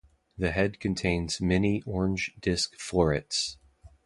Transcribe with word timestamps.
The 0.35 0.49
head 0.49 0.79
contains 0.79 1.39
many 1.39 1.83
orange 1.83 2.33
disc 2.41 2.73
florets. 2.79 3.57